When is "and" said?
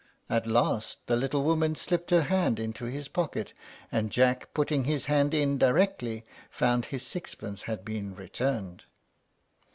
3.91-4.09